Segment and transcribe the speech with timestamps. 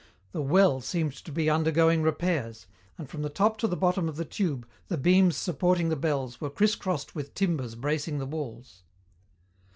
[0.31, 2.65] The "well" seemed to be undergoing repairs,
[2.97, 6.41] and from the top to the bottom of the tube the beams supporting the bells
[6.41, 8.81] were crisscrossed with timbers bracing the walls.